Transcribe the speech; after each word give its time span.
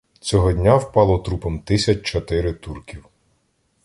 Цього 0.19 0.51
дня 0.53 0.75
впало 0.75 1.19
трупом 1.19 1.59
тисяч 1.59 2.03
чотири 2.05 2.53
турків. 2.53 3.05